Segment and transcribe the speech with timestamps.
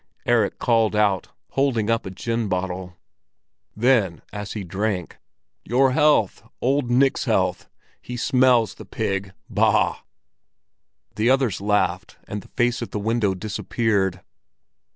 [0.25, 2.97] Erik called out, holding up a gin bottle.
[3.75, 5.19] Then, as he drank:
[5.63, 6.41] "Your health!
[6.59, 7.69] Old Nick's health!
[8.01, 9.31] He smells, the pig!
[9.47, 9.99] Bah!"
[11.17, 14.21] The others laughed, and the face at the window disappeared.